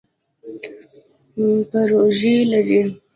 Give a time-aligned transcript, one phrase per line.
[1.69, 2.81] پروژی لرئ؟